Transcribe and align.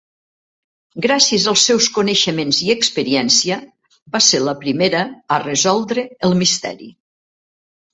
Gràcies 1.05 1.45
als 1.51 1.65
seus 1.71 1.89
coneixements 1.99 2.63
i 2.69 2.73
experiència, 2.77 3.61
va 4.17 4.25
ser 4.33 4.43
la 4.49 4.59
primera 4.67 5.07
a 5.39 5.43
resoldre 5.49 6.11
el 6.31 6.39
misteri. 6.45 6.95